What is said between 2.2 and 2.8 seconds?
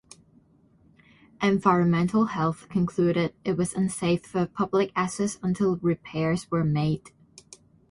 Health